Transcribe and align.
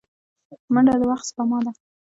منډه 0.73 0.95
د 0.99 1.03
وخت 1.11 1.25
سپما 1.29 1.57
ده 1.65 1.71